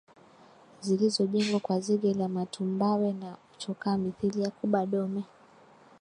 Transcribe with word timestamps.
zilizojengwa 0.81 1.59
kwa 1.59 1.79
zege 1.79 2.13
la 2.13 2.27
matumbawe 2.27 3.13
na 3.13 3.37
chokaa 3.57 3.97
mithili 3.97 4.43
ya 4.43 4.51
kuba 4.51 4.85
dome 4.85 5.23